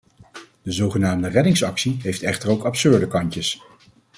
[0.61, 3.61] De zogenaamde reddingsactie heeft echter ook absurde kantjes.